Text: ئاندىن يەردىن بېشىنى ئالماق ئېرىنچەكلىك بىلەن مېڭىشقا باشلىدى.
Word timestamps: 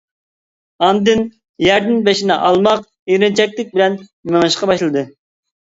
ئاندىن 0.87 1.21
يەردىن 1.65 2.01
بېشىنى 2.09 2.39
ئالماق 2.49 2.83
ئېرىنچەكلىك 2.89 3.73
بىلەن 3.79 4.03
مېڭىشقا 4.31 4.73
باشلىدى. 4.75 5.11